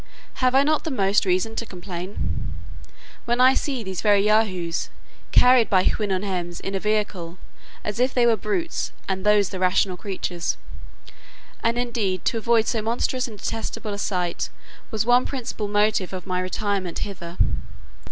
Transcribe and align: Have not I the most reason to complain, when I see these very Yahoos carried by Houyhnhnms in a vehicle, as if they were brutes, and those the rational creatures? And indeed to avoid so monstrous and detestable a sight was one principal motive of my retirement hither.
Have 0.41 0.53
not 0.53 0.81
I 0.81 0.85
the 0.89 0.95
most 0.95 1.25
reason 1.25 1.55
to 1.57 1.63
complain, 1.63 2.53
when 3.25 3.39
I 3.39 3.53
see 3.53 3.83
these 3.83 4.01
very 4.01 4.25
Yahoos 4.25 4.89
carried 5.31 5.69
by 5.69 5.83
Houyhnhnms 5.83 6.59
in 6.61 6.73
a 6.73 6.79
vehicle, 6.79 7.37
as 7.83 7.99
if 7.99 8.11
they 8.11 8.25
were 8.25 8.35
brutes, 8.35 8.91
and 9.07 9.23
those 9.23 9.49
the 9.49 9.59
rational 9.59 9.97
creatures? 9.97 10.57
And 11.61 11.77
indeed 11.77 12.25
to 12.25 12.39
avoid 12.39 12.65
so 12.65 12.81
monstrous 12.81 13.27
and 13.27 13.37
detestable 13.37 13.93
a 13.93 13.99
sight 13.99 14.49
was 14.89 15.05
one 15.05 15.27
principal 15.27 15.67
motive 15.67 16.13
of 16.13 16.25
my 16.25 16.39
retirement 16.41 16.97
hither. 17.05 17.37